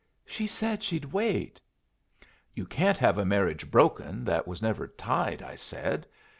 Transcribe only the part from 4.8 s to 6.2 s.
tied," I said.